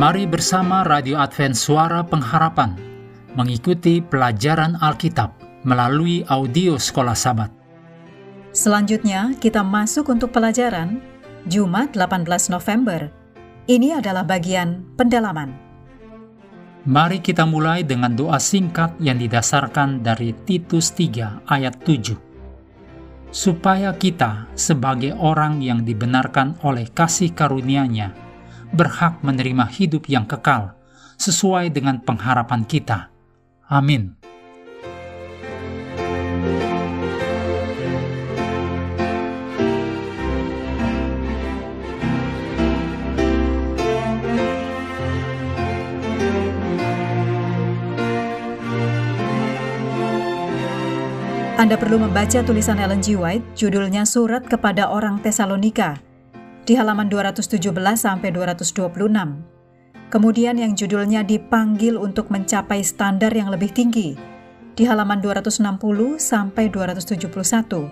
Mari 0.00 0.24
bersama 0.24 0.80
Radio 0.80 1.20
Advent 1.20 1.52
Suara 1.52 2.00
Pengharapan 2.00 2.72
mengikuti 3.36 4.00
pelajaran 4.00 4.80
Alkitab 4.80 5.36
melalui 5.68 6.24
audio 6.24 6.80
Sekolah 6.80 7.12
Sabat. 7.12 7.52
Selanjutnya, 8.48 9.36
kita 9.36 9.60
masuk 9.60 10.08
untuk 10.08 10.32
pelajaran 10.32 11.04
Jumat 11.52 11.92
18 11.92 12.24
November. 12.48 13.12
Ini 13.68 14.00
adalah 14.00 14.24
bagian 14.24 14.88
pendalaman. 14.96 15.52
Mari 16.88 17.20
kita 17.20 17.44
mulai 17.44 17.84
dengan 17.84 18.16
doa 18.16 18.40
singkat 18.40 18.96
yang 19.04 19.20
didasarkan 19.20 20.00
dari 20.00 20.32
Titus 20.48 20.96
3 20.96 21.44
ayat 21.44 21.76
7. 21.84 22.16
Supaya 23.28 23.92
kita 23.92 24.48
sebagai 24.56 25.12
orang 25.20 25.60
yang 25.60 25.84
dibenarkan 25.84 26.56
oleh 26.64 26.88
kasih 26.88 27.36
karunia-Nya 27.36 28.29
berhak 28.70 29.22
menerima 29.22 29.66
hidup 29.70 30.06
yang 30.06 30.26
kekal 30.26 30.74
sesuai 31.20 31.68
dengan 31.74 32.00
pengharapan 32.00 32.64
kita. 32.64 33.12
Amin. 33.68 34.20
Anda 51.60 51.76
perlu 51.76 52.00
membaca 52.00 52.40
tulisan 52.40 52.80
Ellen 52.80 53.04
G. 53.04 53.20
White, 53.20 53.52
judulnya 53.52 54.08
Surat 54.08 54.48
kepada 54.48 54.88
Orang 54.88 55.20
Tesalonika, 55.20 56.00
di 56.64 56.76
halaman 56.76 57.08
217 57.08 57.72
sampai 57.96 58.28
226. 58.32 58.90
Kemudian 60.10 60.58
yang 60.58 60.74
judulnya 60.74 61.22
dipanggil 61.22 61.94
untuk 61.94 62.34
mencapai 62.34 62.82
standar 62.82 63.30
yang 63.30 63.46
lebih 63.46 63.70
tinggi 63.70 64.18
di 64.74 64.82
halaman 64.82 65.22
260 65.22 66.18
sampai 66.18 66.66
271. 66.72 67.90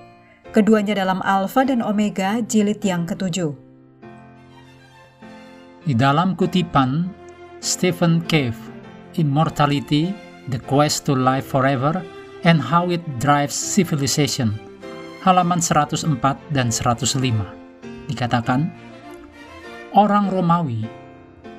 Keduanya 0.48 0.96
dalam 0.96 1.20
Alfa 1.22 1.62
dan 1.62 1.84
Omega 1.84 2.40
jilid 2.40 2.80
yang 2.80 3.04
ketujuh. 3.04 3.52
Di 5.84 5.94
dalam 5.94 6.34
kutipan 6.34 7.06
Stephen 7.60 8.24
Cave, 8.26 8.56
Immortality, 9.20 10.10
The 10.48 10.60
Quest 10.64 11.06
to 11.06 11.14
Life 11.14 11.52
Forever, 11.52 12.00
and 12.48 12.58
How 12.58 12.88
It 12.88 13.04
Drives 13.20 13.54
Civilization, 13.54 14.56
halaman 15.22 15.60
104 15.60 16.08
dan 16.50 16.72
105 16.72 17.57
dikatakan, 18.08 18.72
orang 19.92 20.32
Romawi, 20.32 20.88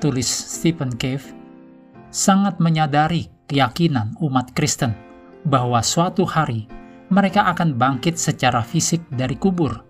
tulis 0.02 0.26
Stephen 0.26 0.92
Cave, 0.98 1.24
sangat 2.10 2.58
menyadari 2.58 3.30
keyakinan 3.46 4.18
umat 4.18 4.50
Kristen 4.52 4.92
bahwa 5.46 5.80
suatu 5.80 6.26
hari 6.26 6.66
mereka 7.10 7.46
akan 7.50 7.74
bangkit 7.74 8.14
secara 8.14 8.62
fisik 8.62 9.02
dari 9.10 9.34
kubur, 9.34 9.82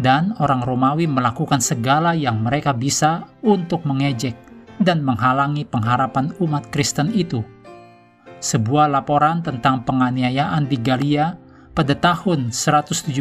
dan 0.00 0.32
orang 0.40 0.64
Romawi 0.64 1.04
melakukan 1.04 1.60
segala 1.60 2.16
yang 2.16 2.40
mereka 2.40 2.72
bisa 2.72 3.28
untuk 3.44 3.84
mengejek 3.84 4.34
dan 4.80 5.04
menghalangi 5.04 5.68
pengharapan 5.68 6.32
umat 6.40 6.72
Kristen 6.72 7.12
itu. 7.12 7.44
Sebuah 8.40 8.92
laporan 8.92 9.40
tentang 9.40 9.84
penganiayaan 9.88 10.68
di 10.68 10.76
Galia 10.80 11.36
pada 11.72 11.96
tahun 11.96 12.52
177 12.52 13.12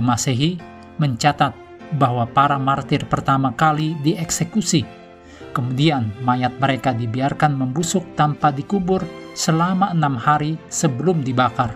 Masehi 0.00 0.56
mencatat 0.96 1.69
bahwa 1.96 2.26
para 2.28 2.60
martir 2.60 3.02
pertama 3.06 3.54
kali 3.54 3.98
dieksekusi. 4.04 4.86
Kemudian 5.50 6.14
mayat 6.22 6.54
mereka 6.62 6.94
dibiarkan 6.94 7.58
membusuk 7.58 8.14
tanpa 8.14 8.54
dikubur 8.54 9.02
selama 9.34 9.90
enam 9.90 10.14
hari 10.14 10.54
sebelum 10.70 11.26
dibakar, 11.26 11.74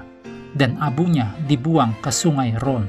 dan 0.54 0.78
abunya 0.78 1.34
dibuang 1.50 1.98
ke 1.98 2.14
sungai 2.14 2.54
Ron. 2.62 2.86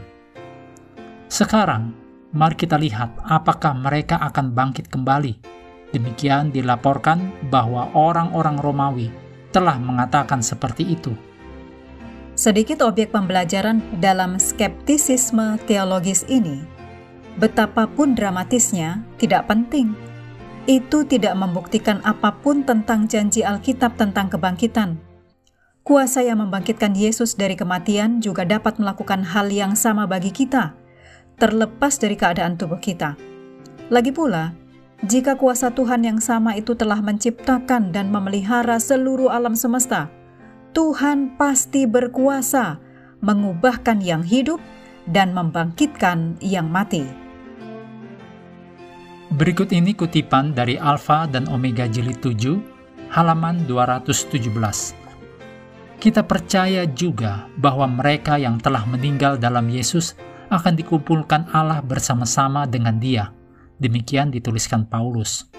Sekarang, 1.26 1.90
mari 2.38 2.54
kita 2.54 2.78
lihat 2.78 3.18
apakah 3.26 3.74
mereka 3.74 4.22
akan 4.22 4.54
bangkit 4.54 4.94
kembali. 4.94 5.58
Demikian 5.90 6.54
dilaporkan 6.54 7.50
bahwa 7.50 7.90
orang-orang 7.98 8.62
Romawi 8.62 9.08
telah 9.50 9.80
mengatakan 9.82 10.46
seperti 10.46 10.86
itu. 10.86 11.18
Sedikit 12.36 12.84
objek 12.84 13.16
pembelajaran 13.16 13.80
dalam 14.04 14.36
skeptisisme 14.36 15.56
teologis 15.66 16.28
ini 16.28 16.75
betapapun 17.36 18.16
dramatisnya, 18.16 19.04
tidak 19.20 19.48
penting. 19.52 19.96
Itu 20.66 21.06
tidak 21.06 21.38
membuktikan 21.38 22.02
apa 22.02 22.34
pun 22.42 22.66
tentang 22.66 23.06
janji 23.06 23.46
Alkitab 23.46 24.00
tentang 24.00 24.34
kebangkitan. 24.34 24.98
Kuasa 25.86 26.26
yang 26.26 26.42
membangkitkan 26.42 26.98
Yesus 26.98 27.38
dari 27.38 27.54
kematian 27.54 28.18
juga 28.18 28.42
dapat 28.42 28.82
melakukan 28.82 29.22
hal 29.22 29.54
yang 29.54 29.78
sama 29.78 30.10
bagi 30.10 30.34
kita, 30.34 30.74
terlepas 31.38 32.02
dari 32.02 32.18
keadaan 32.18 32.58
tubuh 32.58 32.82
kita. 32.82 33.14
Lagi 33.94 34.10
pula, 34.10 34.58
jika 35.06 35.38
kuasa 35.38 35.70
Tuhan 35.70 36.02
yang 36.02 36.18
sama 36.18 36.58
itu 36.58 36.74
telah 36.74 36.98
menciptakan 37.06 37.94
dan 37.94 38.10
memelihara 38.10 38.82
seluruh 38.82 39.30
alam 39.30 39.54
semesta, 39.54 40.10
Tuhan 40.74 41.38
pasti 41.38 41.86
berkuasa 41.86 42.82
mengubahkan 43.22 44.02
yang 44.02 44.26
hidup 44.26 44.58
dan 45.06 45.38
membangkitkan 45.38 46.42
yang 46.42 46.66
mati. 46.66 47.25
Berikut 49.34 49.74
ini 49.74 49.98
kutipan 49.98 50.54
dari 50.54 50.78
Alfa 50.78 51.26
dan 51.26 51.50
Omega 51.50 51.90
Jilid 51.90 52.22
7, 52.22 52.62
halaman 53.10 53.66
217. 53.66 54.38
Kita 55.98 56.22
percaya 56.22 56.86
juga 56.86 57.50
bahwa 57.58 57.90
mereka 57.90 58.38
yang 58.38 58.62
telah 58.62 58.86
meninggal 58.86 59.42
dalam 59.42 59.66
Yesus 59.66 60.14
akan 60.54 60.78
dikumpulkan 60.78 61.50
Allah 61.58 61.82
bersama-sama 61.82 62.70
dengan 62.70 63.02
dia. 63.02 63.34
Demikian 63.82 64.30
dituliskan 64.30 64.86
Paulus. 64.86 65.50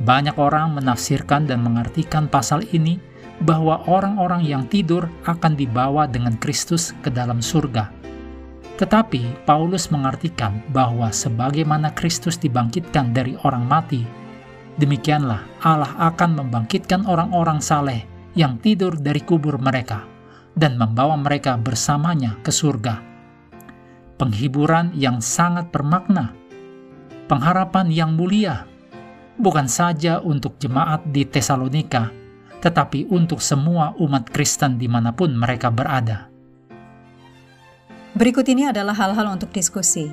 Banyak 0.00 0.40
orang 0.40 0.72
menafsirkan 0.80 1.44
dan 1.44 1.60
mengartikan 1.60 2.32
pasal 2.32 2.64
ini 2.72 2.96
bahwa 3.44 3.84
orang-orang 3.92 4.40
yang 4.40 4.64
tidur 4.64 5.04
akan 5.28 5.52
dibawa 5.52 6.08
dengan 6.08 6.32
Kristus 6.40 6.96
ke 7.04 7.12
dalam 7.12 7.44
surga 7.44 7.99
tetapi 8.80 9.44
Paulus 9.44 9.92
mengartikan 9.92 10.64
bahwa 10.72 11.12
sebagaimana 11.12 11.92
Kristus 11.92 12.40
dibangkitkan 12.40 13.12
dari 13.12 13.36
orang 13.44 13.68
mati, 13.68 14.00
demikianlah 14.80 15.44
Allah 15.60 15.92
akan 16.08 16.40
membangkitkan 16.40 17.04
orang-orang 17.04 17.60
saleh 17.60 18.08
yang 18.32 18.56
tidur 18.56 18.96
dari 18.96 19.20
kubur 19.20 19.60
mereka 19.60 20.08
dan 20.56 20.80
membawa 20.80 21.12
mereka 21.20 21.60
bersamanya 21.60 22.40
ke 22.40 22.48
surga. 22.48 23.04
Penghiburan 24.16 24.96
yang 24.96 25.20
sangat 25.20 25.68
bermakna, 25.68 26.32
pengharapan 27.28 27.92
yang 27.92 28.16
mulia, 28.16 28.64
bukan 29.36 29.68
saja 29.68 30.24
untuk 30.24 30.56
jemaat 30.56 31.04
di 31.04 31.28
Tesalonika, 31.28 32.08
tetapi 32.64 33.12
untuk 33.12 33.44
semua 33.44 33.92
umat 34.00 34.32
Kristen 34.32 34.80
di 34.80 34.88
mana 34.88 35.12
pun 35.12 35.36
mereka 35.36 35.68
berada. 35.68 36.29
Berikut 38.20 38.44
ini 38.52 38.68
adalah 38.68 38.92
hal-hal 38.92 39.32
untuk 39.32 39.48
diskusi. 39.48 40.12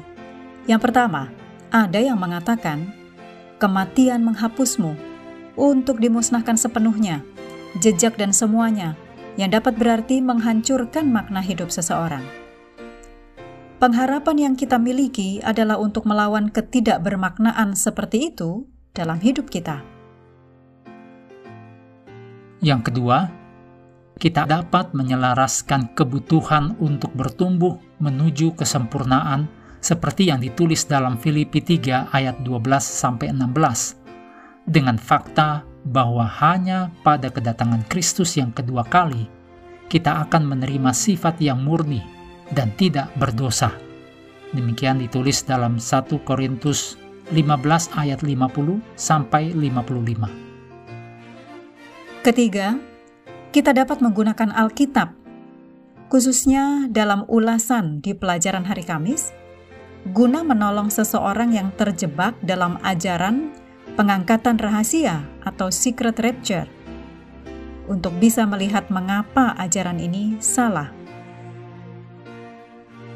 Yang 0.64 0.88
pertama, 0.88 1.28
ada 1.76 2.00
yang 2.00 2.16
mengatakan 2.16 2.96
kematian 3.60 4.24
menghapusmu 4.24 4.96
untuk 5.60 6.00
dimusnahkan 6.00 6.56
sepenuhnya, 6.56 7.20
jejak 7.84 8.16
dan 8.16 8.32
semuanya, 8.32 8.96
yang 9.36 9.52
dapat 9.52 9.76
berarti 9.76 10.24
menghancurkan 10.24 11.12
makna 11.12 11.44
hidup 11.44 11.68
seseorang. 11.68 12.24
Pengharapan 13.84 14.40
yang 14.40 14.54
kita 14.56 14.80
miliki 14.80 15.44
adalah 15.44 15.76
untuk 15.76 16.08
melawan 16.08 16.48
ketidakbermaknaan 16.48 17.76
seperti 17.76 18.32
itu 18.32 18.72
dalam 18.96 19.20
hidup 19.20 19.52
kita. 19.52 19.84
Yang 22.64 22.88
kedua, 22.88 23.36
kita 24.18 24.50
dapat 24.50 24.98
menyelaraskan 24.98 25.94
kebutuhan 25.94 26.74
untuk 26.82 27.14
bertumbuh 27.14 27.78
menuju 28.02 28.58
kesempurnaan 28.58 29.46
seperti 29.78 30.34
yang 30.34 30.42
ditulis 30.42 30.90
dalam 30.90 31.22
Filipi 31.22 31.62
3 31.62 32.10
ayat 32.10 32.42
12 32.42 32.66
sampai 32.82 33.30
16 33.30 34.66
dengan 34.66 34.98
fakta 34.98 35.62
bahwa 35.86 36.26
hanya 36.28 36.92
pada 37.06 37.32
kedatangan 37.32 37.88
Kristus 37.88 38.36
yang 38.36 38.52
kedua 38.52 38.84
kali 38.84 39.32
kita 39.88 40.28
akan 40.28 40.44
menerima 40.44 40.92
sifat 40.92 41.40
yang 41.40 41.64
murni 41.64 42.04
dan 42.52 42.76
tidak 42.76 43.08
berdosa. 43.16 43.72
Demikian 44.52 45.00
ditulis 45.00 45.48
dalam 45.48 45.80
1 45.80 46.28
Korintus 46.28 47.00
15 47.32 47.96
ayat 47.96 48.20
50 48.24 48.80
sampai 48.96 49.52
55. 49.56 52.24
Ketiga, 52.24 52.76
kita 53.58 53.74
dapat 53.74 54.06
menggunakan 54.06 54.54
Alkitab, 54.54 55.18
khususnya 56.14 56.86
dalam 56.94 57.26
ulasan 57.26 58.06
di 58.06 58.14
pelajaran 58.14 58.62
hari 58.62 58.86
Kamis, 58.86 59.34
guna 60.14 60.46
menolong 60.46 60.94
seseorang 60.94 61.58
yang 61.58 61.74
terjebak 61.74 62.38
dalam 62.46 62.78
ajaran 62.86 63.50
pengangkatan 63.98 64.62
rahasia 64.62 65.26
atau 65.42 65.74
secret 65.74 66.22
rapture 66.22 66.70
untuk 67.90 68.14
bisa 68.22 68.46
melihat 68.46 68.94
mengapa 68.94 69.58
ajaran 69.58 69.98
ini 69.98 70.38
salah. 70.38 70.94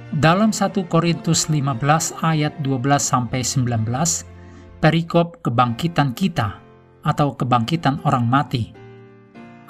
Dalam 0.10 0.50
1 0.50 0.74
Korintus 0.90 1.54
15 1.54 2.18
ayat 2.18 2.58
12 2.66 2.98
sampai 2.98 3.46
19, 3.46 3.78
perikop 4.82 5.38
kebangkitan 5.46 6.18
kita 6.18 6.58
atau 7.06 7.38
kebangkitan 7.38 8.02
orang 8.10 8.26
mati. 8.26 8.81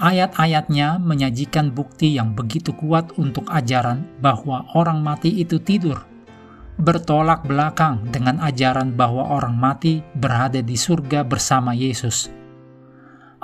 Ayat-ayatnya 0.02 0.98
menyajikan 0.98 1.70
bukti 1.70 2.18
yang 2.18 2.34
begitu 2.34 2.74
kuat 2.74 3.14
untuk 3.22 3.46
ajaran 3.54 4.02
bahwa 4.18 4.66
orang 4.74 4.98
mati 4.98 5.30
itu 5.30 5.62
tidur, 5.62 6.02
bertolak 6.82 7.46
belakang 7.46 8.02
dengan 8.10 8.42
ajaran 8.42 8.98
bahwa 8.98 9.30
orang 9.30 9.54
mati 9.54 10.02
berada 10.18 10.58
di 10.58 10.74
surga 10.74 11.22
bersama 11.22 11.78
Yesus. 11.78 12.34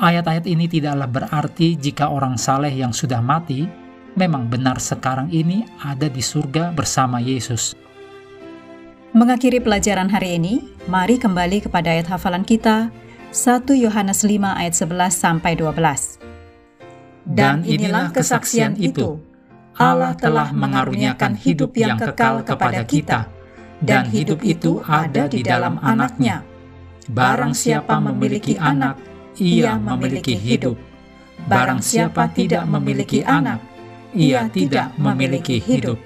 Ayat-ayat 0.02 0.50
ini 0.50 0.66
tidaklah 0.66 1.06
berarti 1.06 1.78
jika 1.78 2.10
orang 2.10 2.42
saleh 2.42 2.74
yang 2.74 2.90
sudah 2.90 3.22
mati 3.22 3.70
memang 4.18 4.50
benar 4.50 4.82
sekarang 4.82 5.30
ini 5.30 5.62
ada 5.86 6.10
di 6.10 6.26
surga 6.26 6.74
bersama 6.74 7.22
Yesus. 7.22 7.78
Mengakhiri 9.14 9.62
pelajaran 9.62 10.10
hari 10.10 10.42
ini, 10.42 10.66
mari 10.90 11.22
kembali 11.22 11.70
kepada 11.70 11.94
ayat 11.94 12.10
hafalan 12.10 12.42
kita, 12.42 12.90
1 13.30 13.78
Yohanes 13.78 14.26
5 14.26 14.58
ayat 14.58 14.74
11 14.74 15.14
sampai 15.14 15.54
12. 15.54 16.27
Dan 17.38 17.62
inilah 17.62 18.10
kesaksian 18.10 18.82
itu, 18.82 19.22
Allah 19.78 20.18
telah 20.18 20.50
mengaruniakan 20.50 21.38
hidup 21.38 21.78
yang 21.78 22.02
kekal 22.02 22.42
kepada 22.42 22.82
kita, 22.82 23.30
dan 23.78 24.10
hidup 24.10 24.42
itu 24.42 24.82
ada 24.82 25.30
di 25.30 25.46
dalam 25.46 25.78
anaknya. 25.86 26.42
Barang 27.14 27.54
siapa 27.54 28.02
memiliki 28.02 28.58
anak, 28.58 28.98
ia 29.38 29.78
memiliki 29.78 30.34
hidup. 30.34 30.82
Barang 31.46 31.78
siapa 31.86 32.26
tidak 32.34 32.66
memiliki 32.66 33.22
anak, 33.22 33.62
ia 34.18 34.50
tidak 34.50 34.98
memiliki 34.98 35.62
hidup. 35.62 36.02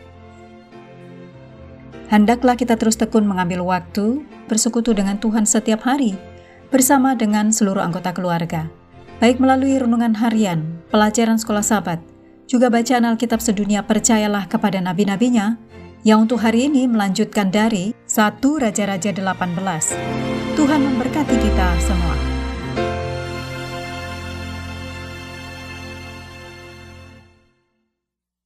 Hendaklah 2.12 2.60
kita 2.60 2.76
terus 2.76 3.00
tekun 3.00 3.24
mengambil 3.24 3.64
waktu 3.64 4.20
bersekutu 4.52 4.92
dengan 4.92 5.16
Tuhan 5.16 5.48
setiap 5.48 5.88
hari, 5.88 6.20
bersama 6.68 7.16
dengan 7.16 7.56
seluruh 7.56 7.80
anggota 7.80 8.12
keluarga, 8.12 8.68
baik 9.24 9.40
melalui 9.40 9.80
renungan 9.80 10.20
harian, 10.20 10.81
pelajaran 10.92 11.40
sekolah 11.40 11.64
sahabat, 11.64 12.04
juga 12.46 12.68
bacaan 12.68 13.08
Alkitab 13.08 13.40
sedunia 13.40 13.82
percayalah 13.82 14.46
kepada 14.46 14.84
nabi-nabinya, 14.84 15.56
yang 16.04 16.28
untuk 16.28 16.44
hari 16.44 16.68
ini 16.68 16.86
melanjutkan 16.86 17.48
dari 17.48 17.96
1 18.06 18.44
Raja-Raja 18.44 19.16
18. 19.16 20.60
Tuhan 20.60 20.82
memberkati 20.84 21.36
kita 21.40 21.68
semua. 21.80 22.31